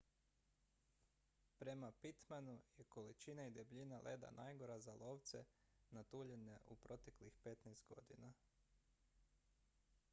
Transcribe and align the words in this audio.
prema 1.57 1.91
pittmanu 1.91 2.55
je 2.77 2.83
količina 2.95 3.45
i 3.47 3.51
debljina 3.57 3.99
leda 4.05 4.31
najgora 4.31 4.79
za 4.79 4.93
lovce 4.95 5.43
na 5.89 6.03
tuljane 6.03 6.57
u 6.69 6.75
proteklih 6.75 7.37
15 7.45 7.85
godina 7.93 8.33